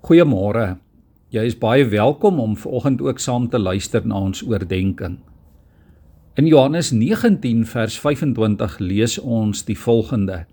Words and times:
Goeiemôre. 0.00 0.78
Jy 1.28 1.42
is 1.44 1.54
baie 1.60 1.84
welkom 1.84 2.38
om 2.40 2.54
vanoggend 2.56 3.02
ook 3.04 3.18
saam 3.20 3.50
te 3.52 3.58
luister 3.60 4.00
na 4.08 4.16
ons 4.30 4.38
oordeenking. 4.40 5.18
In 6.40 6.46
Johannes 6.48 6.88
19 6.96 7.66
vers 7.68 7.98
25 8.00 8.78
lees 8.80 9.18
ons 9.20 9.60
die 9.68 9.76
volgende: 9.76 10.46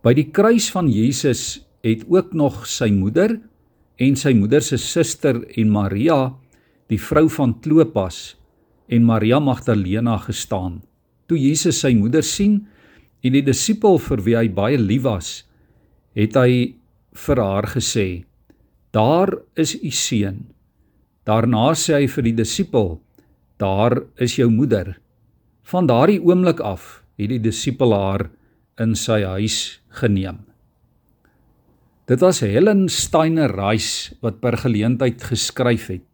By 0.00 0.14
die 0.16 0.30
kruis 0.32 0.70
van 0.72 0.88
Jesus 0.88 1.66
het 1.84 2.06
ook 2.08 2.32
nog 2.32 2.62
sy 2.64 2.88
moeder 2.96 3.36
en 4.00 4.16
sy 4.16 4.32
moeder 4.32 4.64
se 4.64 4.78
suster 4.80 5.42
en 5.44 5.74
Maria, 5.74 6.32
die 6.88 6.98
vrou 6.98 7.26
van 7.28 7.52
Klopas 7.60 8.38
en 8.88 9.04
Maria 9.04 9.36
Magdalena 9.36 10.16
gestaan. 10.24 10.80
Toe 11.28 11.36
Jesus 11.36 11.82
sy 11.84 11.92
moeder 11.92 12.24
sien 12.24 12.62
en 13.20 13.36
die 13.36 13.44
disipel 13.44 14.00
vir 14.00 14.24
wie 14.24 14.38
hy 14.40 14.48
baie 14.48 14.80
lief 14.80 15.04
was, 15.04 15.34
het 16.16 16.40
hy 16.40 16.72
vir 17.14 17.40
haar 17.40 17.66
gesê: 17.70 18.24
"Daar 18.92 19.30
is 19.56 19.74
u 19.74 19.90
seun." 19.90 20.54
Daarna 21.24 21.72
sê 21.72 22.02
hy 22.02 22.06
vir 22.06 22.22
die 22.22 22.36
disipel: 22.36 23.00
"Daar 23.58 24.02
is 24.18 24.36
jou 24.36 24.50
moeder." 24.50 24.98
Van 25.62 25.86
daardie 25.86 26.20
oomblik 26.20 26.60
af 26.60 27.02
het 27.16 27.28
die 27.28 27.40
disipel 27.40 27.94
haar 27.94 28.30
in 28.78 28.94
sy 28.94 29.22
huis 29.22 29.80
geneem. 29.88 30.44
Dit 32.06 32.20
was 32.20 32.40
Helen 32.40 32.88
Steiner 32.88 33.48
Rice 33.48 34.12
wat 34.20 34.40
per 34.40 34.58
geleentheid 34.60 35.22
geskryf 35.22 35.88
het: 35.88 36.08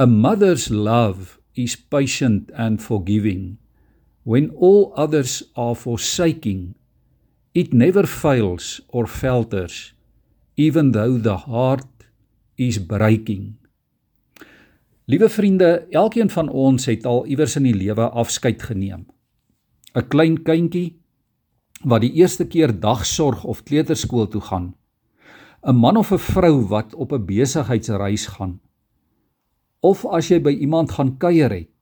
A 0.00 0.06
mother's 0.06 0.70
love 0.70 1.36
is 1.54 1.76
patient 1.76 2.48
and 2.56 2.80
forgiving 2.80 3.58
when 4.24 4.50
all 4.56 4.92
others 4.96 5.42
are 5.56 5.74
forsaking 5.74 6.74
It 7.52 7.72
never 7.72 8.06
fails 8.06 8.80
or 8.88 9.08
falters, 9.08 9.92
even 10.54 10.92
though 10.92 11.18
the 11.18 11.36
heart 11.36 12.06
is 12.54 12.78
breaking. 12.78 13.56
Liewe 15.10 15.28
vriende, 15.28 15.86
elkeen 15.90 16.30
van 16.30 16.48
ons 16.48 16.86
het 16.86 17.06
al 17.06 17.26
iewers 17.26 17.56
in 17.58 17.66
die 17.66 17.74
lewe 17.74 18.06
afskeid 18.06 18.62
geneem. 18.62 19.08
'n 19.98 20.06
Klein 20.06 20.38
kindjie 20.46 20.94
wat 21.82 22.06
die 22.06 22.12
eerste 22.22 22.46
keer 22.46 22.70
dagsorg 22.70 23.42
of 23.44 23.64
kleuterskool 23.66 24.30
toe 24.30 24.40
gaan. 24.46 24.74
'n 25.66 25.74
Man 25.74 25.96
of 25.96 26.12
'n 26.12 26.22
vrou 26.22 26.68
wat 26.70 26.94
op 26.94 27.12
'n 27.12 27.26
besigheidsreis 27.26 28.26
gaan. 28.38 28.60
Of 29.82 30.06
as 30.06 30.28
jy 30.28 30.38
by 30.38 30.54
iemand 30.54 30.92
gaan 30.92 31.18
kuier 31.18 31.50
het. 31.50 31.74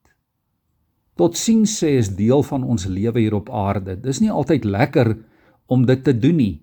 Totsiens 1.16 1.84
sê 1.84 1.98
is 2.00 2.16
deel 2.16 2.42
van 2.42 2.64
ons 2.64 2.86
lewe 2.86 3.20
hier 3.20 3.34
op 3.34 3.50
aarde. 3.50 4.00
Dis 4.00 4.20
nie 4.20 4.30
altyd 4.30 4.64
lekker 4.64 5.08
nie 5.08 5.28
om 5.68 5.84
dit 5.86 6.04
te 6.04 6.14
doen 6.16 6.36
nie. 6.40 6.56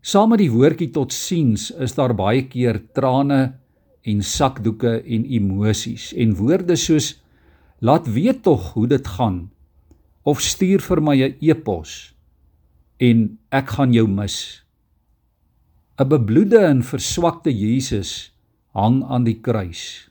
Saam 0.00 0.32
met 0.32 0.40
die 0.40 0.52
woordjie 0.52 0.90
totsiens 0.94 1.68
is 1.84 1.94
daar 1.98 2.14
baie 2.16 2.46
keer 2.48 2.80
trane 2.96 3.40
en 4.08 4.22
sakdoeke 4.24 4.98
en 5.04 5.26
emosies 5.38 6.12
en 6.16 6.36
woorde 6.38 6.76
soos 6.80 7.16
laat 7.84 8.08
weet 8.08 8.42
tog 8.46 8.72
hoe 8.74 8.86
dit 8.88 9.10
gaan 9.16 9.50
of 10.24 10.40
stuur 10.44 10.80
vir 10.80 11.00
my 11.00 11.16
'n 11.16 11.36
e-pos 11.40 12.14
en 12.98 13.38
ek 13.50 13.68
gaan 13.76 13.92
jou 13.92 14.06
mis. 14.06 14.62
'n 15.98 16.08
Bebloede 16.08 16.58
en 16.58 16.82
verswakte 16.82 17.50
Jesus 17.50 18.32
hang 18.74 19.04
aan 19.04 19.24
die 19.24 19.40
kruis. 19.40 20.10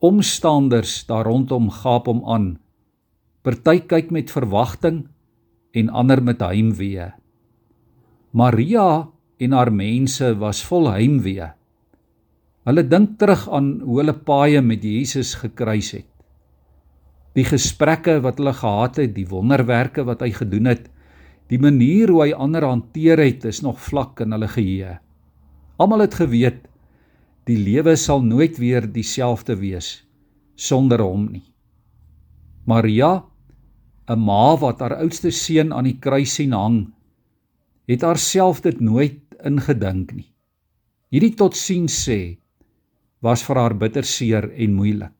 Omstanders 0.00 1.06
daar 1.06 1.24
rondom 1.24 1.70
gaap 1.70 2.06
hom 2.06 2.22
aan. 2.24 2.58
Party 3.42 3.80
kyk 3.80 4.10
met 4.10 4.30
verwagting 4.30 5.08
en 5.72 5.90
ander 5.90 6.22
met 6.22 6.40
heimwee. 6.44 7.10
Maria 8.32 9.08
en 9.42 9.52
haar 9.52 9.72
mense 9.72 10.32
was 10.40 10.62
vol 10.64 10.90
heimwee. 10.92 11.50
Hulle 12.68 12.84
dink 12.86 13.18
terug 13.18 13.48
aan 13.50 13.80
hoe 13.82 13.98
hulle 14.00 14.14
paaie 14.14 14.62
met 14.62 14.84
Jesus 14.86 15.34
gekruis 15.40 15.90
het. 15.96 16.08
Die 17.34 17.44
gesprekke 17.48 18.20
wat 18.22 18.38
hulle 18.38 18.52
gehad 18.54 19.00
het, 19.00 19.14
die 19.16 19.26
wonderwerke 19.28 20.04
wat 20.06 20.22
hy 20.22 20.30
gedoen 20.36 20.68
het, 20.70 20.86
die 21.50 21.58
manier 21.60 22.12
hoe 22.12 22.22
hy 22.26 22.32
ander 22.36 22.64
hanteer 22.68 23.20
het, 23.20 23.44
is 23.48 23.62
nog 23.64 23.80
vlak 23.80 24.20
in 24.24 24.36
hulle 24.36 24.48
geheue. 24.52 24.98
Almal 25.80 26.06
het 26.06 26.20
geweet 26.20 26.68
die 27.48 27.58
lewe 27.58 27.96
sal 27.98 28.22
nooit 28.22 28.60
weer 28.62 28.86
dieselfde 28.86 29.56
wees 29.58 30.04
sonder 30.54 31.02
hom 31.02 31.26
nie. 31.32 31.46
Maria 32.68 33.24
'n 34.08 34.18
ma 34.18 34.56
wat 34.56 34.80
haar 34.80 34.96
oudste 34.98 35.30
seun 35.30 35.72
aan 35.72 35.84
die 35.84 35.98
kruis 35.98 36.34
sien 36.34 36.52
hang, 36.52 36.92
het 37.86 38.02
haarself 38.02 38.60
dit 38.62 38.80
nooit 38.80 39.20
ingedink 39.44 40.12
nie. 40.14 40.30
Hierdie 41.12 41.34
totsiens 41.36 41.94
sê 42.06 42.38
was 43.22 43.42
vir 43.46 43.56
haar 43.60 43.74
bitter 43.74 44.04
seer 44.04 44.50
en 44.50 44.74
moeilik. 44.74 45.14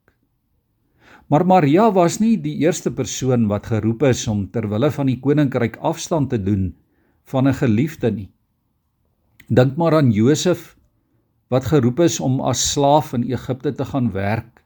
Maar 1.30 1.46
Maria 1.46 1.90
was 1.94 2.18
nie 2.20 2.36
die 2.36 2.58
eerste 2.64 2.90
persoon 2.90 3.46
wat 3.48 3.70
geroep 3.70 4.02
is 4.10 4.26
om 4.28 4.48
ter 4.52 4.66
wille 4.68 4.90
van 4.90 5.08
die 5.08 5.20
koninkryk 5.20 5.78
afstand 5.80 6.30
te 6.30 6.38
doen 6.38 6.74
van 7.24 7.48
'n 7.48 7.54
geliefde 7.54 8.10
nie. 8.10 8.30
Dink 9.48 9.76
maar 9.76 9.94
aan 9.94 10.12
Josef 10.12 10.76
wat 11.48 11.64
geroep 11.64 12.00
is 12.00 12.20
om 12.20 12.40
as 12.40 12.72
slaaf 12.72 13.12
in 13.12 13.22
Egipte 13.22 13.72
te 13.72 13.84
gaan 13.84 14.10
werk. 14.12 14.64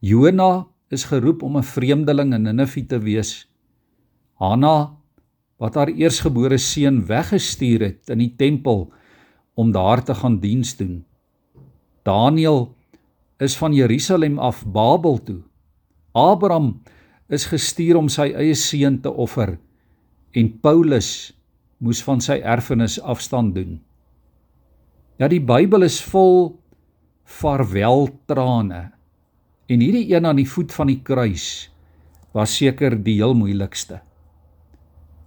Jona 0.00 0.66
is 0.88 1.04
geroep 1.04 1.42
om 1.42 1.56
'n 1.56 1.62
vreemdeling 1.62 2.34
in 2.34 2.42
Ninive 2.42 2.86
te 2.86 2.98
wees. 2.98 3.48
Hanna 4.34 4.96
wat 5.56 5.74
haar 5.74 5.88
eersgebore 5.88 6.58
seun 6.58 7.06
weggestuur 7.06 7.80
het 7.80 8.10
in 8.10 8.18
die 8.18 8.34
tempel 8.36 8.92
om 9.54 9.72
daar 9.72 10.02
te 10.04 10.14
gaan 10.14 10.40
diens 10.40 10.76
doen. 10.76 11.04
Daniël 12.02 12.74
is 13.38 13.56
van 13.56 13.72
Jerusalem 13.72 14.38
af 14.38 14.64
Babel 14.66 15.22
toe. 15.22 15.42
Abraham 16.12 16.82
is 17.28 17.46
gestuur 17.46 17.96
om 17.96 18.08
sy 18.08 18.32
eie 18.34 18.54
seun 18.54 19.00
te 19.00 19.10
offer 19.10 19.58
en 20.34 20.50
Paulus 20.60 21.32
moes 21.78 22.02
van 22.02 22.20
sy 22.20 22.40
erfenis 22.42 23.00
afstand 23.00 23.54
doen. 23.54 23.78
Ja 25.18 25.28
die 25.28 25.40
Bybel 25.40 25.86
is 25.86 26.00
vol 26.02 26.58
vaarweltrane 27.24 28.93
En 29.68 29.80
hierdie 29.80 30.10
een 30.12 30.26
aan 30.26 30.36
die 30.36 30.48
voet 30.48 30.72
van 30.76 30.90
die 30.92 31.00
kruis 31.02 31.70
was 32.36 32.56
seker 32.58 32.96
die 33.04 33.16
heel 33.20 33.34
moeilikste. 33.38 34.00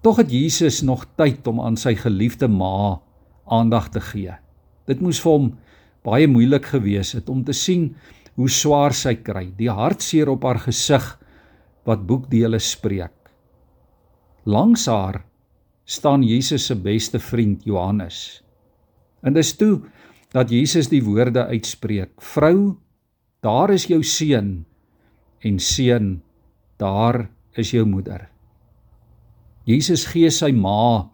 Tog 0.05 0.21
het 0.21 0.31
Jesus 0.31 0.83
nog 0.85 1.07
tyd 1.17 1.47
om 1.49 1.61
aan 1.63 1.77
sy 1.79 1.95
geliefde 1.97 2.47
ma 2.47 2.99
aandag 3.49 3.89
te 3.95 4.03
gee. 4.03 4.35
Dit 4.87 5.01
moes 5.01 5.19
vir 5.23 5.33
hom 5.33 5.47
baie 6.05 6.27
moeilik 6.29 6.67
gewees 6.69 7.15
het 7.17 7.29
om 7.31 7.41
te 7.47 7.55
sien 7.55 7.89
hoe 8.37 8.49
swaar 8.51 8.93
sy 8.93 9.15
kry, 9.17 9.49
die 9.57 9.71
hartseer 9.73 10.29
op 10.29 10.45
haar 10.45 10.59
gesig 10.67 11.05
wat 11.87 12.05
boekdele 12.05 12.59
spreek. 12.61 13.15
Langs 14.45 14.85
haar 14.87 15.23
staan 15.87 16.23
Jesus 16.23 16.67
se 16.69 16.75
beste 16.75 17.19
vriend 17.19 17.65
Johannes. 17.65 18.43
En 19.23 19.33
dis 19.33 19.55
toe 19.57 19.81
dat 20.35 20.51
Jesus 20.51 20.91
die 20.91 21.01
woorde 21.03 21.47
uitspreek: 21.47 22.21
"Vrou, 22.21 22.77
daar 23.45 23.73
is 23.73 23.87
jou 23.89 24.01
seun 24.03 24.65
en 25.45 25.59
seun 25.59 26.21
daar 26.81 27.27
is 27.57 27.71
jou 27.73 27.85
moeder. 27.85 28.27
Jesus 29.67 30.05
gee 30.09 30.29
sy 30.31 30.51
ma 30.55 31.09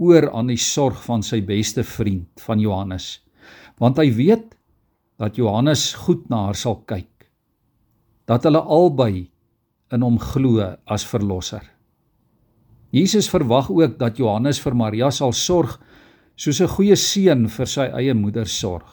oor 0.00 0.30
aan 0.32 0.52
die 0.52 0.60
sorg 0.60 1.02
van 1.04 1.24
sy 1.26 1.40
beste 1.44 1.84
vriend 1.84 2.40
van 2.46 2.62
Johannes 2.62 3.18
want 3.80 3.98
hy 4.00 4.10
weet 4.12 4.54
dat 5.20 5.36
Johannes 5.40 5.92
goed 6.04 6.28
na 6.32 6.46
haar 6.48 6.58
sal 6.58 6.80
kyk 6.88 7.28
dat 8.30 8.46
hulle 8.46 8.62
albei 8.62 9.26
in 9.90 10.04
hom 10.06 10.20
glo 10.22 10.62
as 10.86 11.02
verlosser. 11.08 11.64
Jesus 12.94 13.26
verwag 13.30 13.70
ook 13.70 13.96
dat 13.98 14.18
Johannes 14.18 14.60
vir 14.62 14.76
Maria 14.78 15.10
sal 15.14 15.34
sorg 15.34 15.78
soos 16.36 16.60
'n 16.60 16.70
goeie 16.76 16.96
seun 16.96 17.48
vir 17.48 17.66
sy 17.66 17.86
eie 17.90 18.14
moeder 18.14 18.46
sorg. 18.46 18.86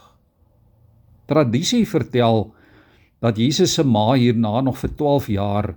Tradisie 1.28 1.86
vertel 1.86 2.52
dat 3.24 3.38
Jesus 3.38 3.74
se 3.74 3.84
ma 3.84 4.14
hierna 4.14 4.62
nog 4.62 4.78
vir 4.82 4.94
12 4.96 5.28
jaar 5.34 5.74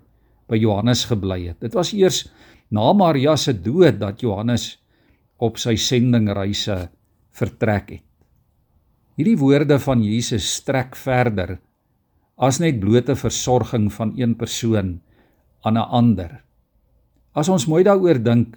by 0.50 0.58
Johannes 0.60 1.06
gebly 1.08 1.46
het. 1.48 1.60
Dit 1.62 1.75
was 1.78 1.92
eers 1.96 2.25
na 2.70 2.92
Maria 2.92 3.37
se 3.37 3.54
dood 3.54 3.98
dat 4.00 4.20
Johannes 4.20 4.75
op 5.40 5.58
sy 5.58 5.76
sendingreise 5.81 6.90
vertrek 7.32 7.90
het. 7.96 8.06
Hierdie 9.16 9.38
woorde 9.40 9.78
van 9.82 10.02
Jesus 10.04 10.46
strek 10.60 10.96
verder 10.96 11.58
as 12.40 12.60
net 12.60 12.78
blote 12.81 13.16
versorging 13.20 13.90
van 13.92 14.14
een 14.16 14.34
persoon 14.37 15.00
aan 15.62 15.76
'n 15.76 15.90
ander. 16.00 16.42
As 17.34 17.48
ons 17.48 17.66
mooi 17.66 17.84
daaroor 17.84 18.22
dink, 18.22 18.56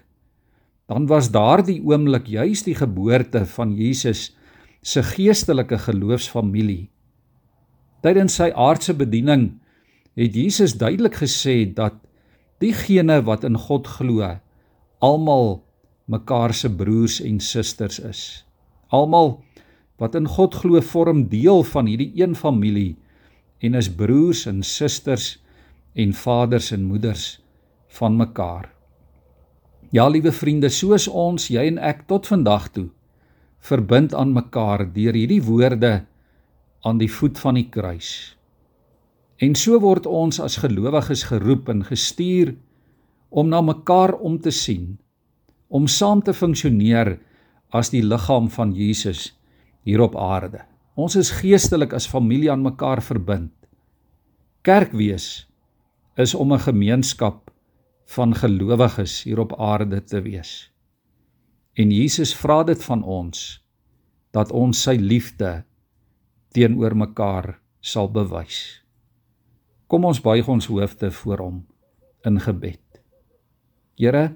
dan 0.88 1.08
was 1.08 1.32
daardie 1.32 1.82
oomblik 1.84 2.28
juis 2.28 2.64
die 2.64 2.76
geboorte 2.76 3.46
van 3.46 3.76
Jesus 3.76 4.36
se 4.82 5.04
geestelike 5.04 5.78
geloofsfamilie 5.78 6.93
Tydens 8.04 8.36
sy 8.36 8.50
aardse 8.52 8.92
bediening 9.00 9.46
het 10.20 10.36
Jesus 10.36 10.76
duidelik 10.76 11.22
gesê 11.22 11.64
dat 11.72 11.96
diegene 12.60 13.22
wat 13.24 13.46
in 13.48 13.56
God 13.56 13.88
glo, 13.88 14.28
almal 15.00 15.62
mekaar 16.12 16.52
se 16.54 16.68
broers 16.68 17.22
en 17.24 17.40
susters 17.40 18.02
is. 18.04 18.22
Almal 18.92 19.38
wat 20.02 20.18
in 20.20 20.28
God 20.28 20.56
glo 20.60 20.82
vorm 20.84 21.30
deel 21.32 21.64
van 21.64 21.88
hierdie 21.88 22.12
een 22.20 22.36
familie 22.36 22.98
en 23.64 23.80
is 23.80 23.88
broers 23.88 24.44
en 24.52 24.60
susters 24.68 25.38
en 25.96 26.12
vaders 26.12 26.74
en 26.76 26.84
moeders 26.90 27.40
van 28.00 28.18
mekaar. 28.20 28.68
Ja, 29.94 30.10
liewe 30.10 30.34
vriende, 30.34 30.70
soos 30.74 31.08
ons, 31.08 31.48
jy 31.54 31.68
en 31.70 31.78
ek 31.80 32.04
tot 32.10 32.28
vandag 32.28 32.72
toe 32.76 32.90
verbind 33.64 34.12
aan 34.12 34.34
mekaar 34.36 34.82
deur 34.92 35.16
hierdie 35.16 35.40
woorde 35.46 36.02
aan 36.84 37.00
die 37.00 37.12
voet 37.12 37.40
van 37.40 37.58
die 37.60 37.70
kruis. 37.72 38.36
En 39.44 39.56
so 39.56 39.80
word 39.84 40.06
ons 40.08 40.40
as 40.44 40.60
gelowiges 40.62 41.26
geroep 41.32 41.70
en 41.72 41.84
gestuur 41.88 42.54
om 43.34 43.50
na 43.50 43.62
mekaar 43.66 44.14
om 44.20 44.38
te 44.40 44.52
sien, 44.52 44.98
om 45.68 45.88
saam 45.88 46.22
te 46.22 46.36
funksioneer 46.36 47.16
as 47.74 47.90
die 47.90 48.04
liggaam 48.06 48.50
van 48.54 48.76
Jesus 48.78 49.32
hier 49.84 50.04
op 50.06 50.16
aarde. 50.20 50.62
Ons 50.94 51.16
is 51.18 51.32
geestelik 51.40 51.96
as 51.98 52.08
familie 52.08 52.52
aan 52.54 52.62
mekaar 52.62 53.02
verbind. 53.02 53.52
Kerk 54.62 54.94
wees 54.94 55.48
is 56.16 56.36
om 56.36 56.54
'n 56.54 56.60
gemeenskap 56.60 57.50
van 58.06 58.36
gelowiges 58.36 59.24
hier 59.24 59.40
op 59.40 59.60
aarde 59.60 60.04
te 60.04 60.22
wees. 60.22 60.72
En 61.74 61.92
Jesus 61.92 62.36
vra 62.36 62.64
dit 62.64 62.84
van 62.84 63.04
ons 63.04 63.66
dat 64.32 64.52
ons 64.52 64.82
sy 64.82 64.96
liefde 65.00 65.64
teenoor 66.54 66.94
mekaar 66.96 67.58
sal 67.82 68.12
bewys. 68.14 68.84
Kom 69.90 70.06
ons 70.06 70.22
buig 70.22 70.48
ons 70.50 70.70
hoofde 70.70 71.10
voor 71.12 71.42
hom 71.42 71.58
in 72.26 72.40
gebed. 72.42 72.82
Here, 74.00 74.36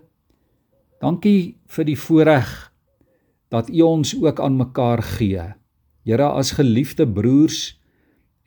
dankie 1.01 1.57
vir 1.71 1.87
die 1.87 1.97
voorreg 1.97 2.51
dat 3.53 3.69
U 3.71 3.81
ons 3.85 4.11
ook 4.17 4.41
aan 4.43 4.57
mekaar 4.59 5.01
gee. 5.15 5.45
Here, 6.07 6.27
as 6.27 6.55
geliefde 6.57 7.07
broers 7.07 7.77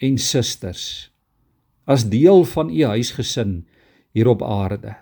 en 0.00 0.18
susters, 0.18 1.10
as 1.86 2.06
deel 2.10 2.44
van 2.52 2.70
U 2.70 2.84
huisgesin 2.92 3.64
hier 4.12 4.30
op 4.30 4.42
aarde. 4.42 4.96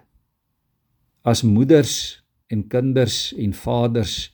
As 1.25 1.43
moeders 1.43 2.23
en 2.49 2.69
kinders 2.69 3.33
en 3.37 3.53
vaders 3.53 4.31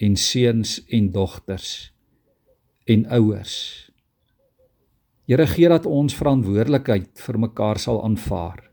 en 0.00 0.16
seuns 0.16 0.80
en 0.88 1.10
dogters 1.12 1.90
en 2.90 3.06
ouers. 3.14 3.56
Here 5.30 5.46
gee 5.46 5.68
dat 5.70 5.86
ons 5.86 6.16
verantwoordelikheid 6.18 7.22
vir 7.22 7.38
mekaar 7.38 7.78
sal 7.78 8.00
aanvaar. 8.02 8.64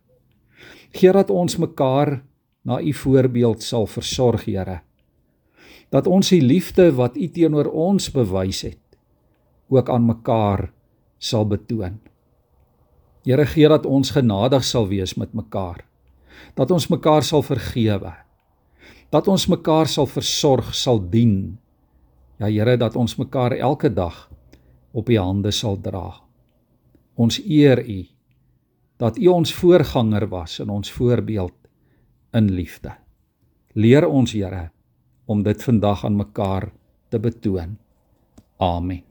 Gee 0.97 1.13
dat 1.13 1.29
ons 1.29 1.57
mekaar 1.61 2.23
na 2.65 2.79
u 2.81 2.93
voorbeeld 2.93 3.61
sal 3.63 3.85
versorg, 3.87 4.47
Here. 4.47 4.81
Dat 5.93 6.07
ons 6.07 6.29
die 6.33 6.41
liefde 6.41 6.89
wat 6.97 7.15
u 7.15 7.29
teenoor 7.31 7.69
ons 7.71 8.09
bewys 8.11 8.63
het, 8.65 8.97
ook 9.69 9.89
aan 9.89 10.07
mekaar 10.07 10.71
sal 11.19 11.45
betoon. 11.47 11.99
Here 13.23 13.45
gee 13.45 13.69
dat 13.69 13.85
ons 13.85 14.11
genadig 14.15 14.65
sal 14.65 14.87
wees 14.89 15.13
met 15.15 15.33
mekaar. 15.33 15.85
Dat 16.55 16.71
ons 16.71 16.89
mekaar 16.89 17.23
sal 17.23 17.43
vergewe. 17.45 18.15
Dat 19.11 19.27
ons 19.27 19.47
mekaar 19.47 19.87
sal 19.87 20.07
versorg, 20.09 20.73
sal 20.75 20.99
dien 20.99 21.57
Ja 22.37 22.49
Here 22.49 22.77
dat 22.77 22.95
ons 22.95 23.15
mekaar 23.17 23.51
elke 23.57 23.89
dag 23.93 24.27
op 24.91 25.09
U 25.09 25.17
hande 25.17 25.51
sal 25.51 25.79
dra. 25.81 26.21
Ons 27.15 27.39
eer 27.41 27.81
U 27.81 28.05
dat 28.97 29.17
U 29.17 29.27
ons 29.33 29.53
voorganger 29.53 30.27
was 30.29 30.59
en 30.59 30.69
ons 30.73 30.91
voorbeeld 30.91 31.53
in 32.33 32.51
liefde. 32.53 32.93
Leer 33.73 34.07
ons 34.07 34.31
Here 34.33 34.69
om 35.25 35.43
dit 35.43 35.63
vandag 35.63 36.05
aan 36.05 36.17
mekaar 36.17 36.71
te 37.09 37.19
betoon. 37.19 37.77
Amen. 38.57 39.06